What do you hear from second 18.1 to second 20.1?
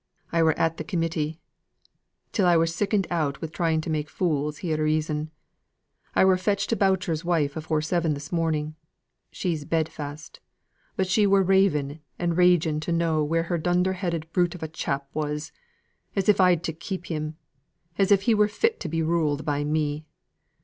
if he were fit to be ruled by me.